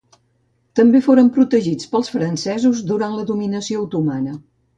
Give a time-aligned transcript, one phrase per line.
[0.79, 4.37] També foren protegits pels francesos durant la dominació otomana.